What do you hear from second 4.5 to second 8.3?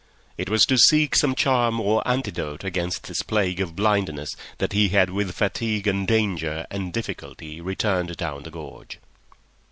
that he had with fatigue and danger and difficulty returned